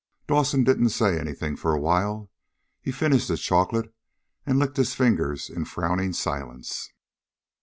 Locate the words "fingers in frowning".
4.95-6.11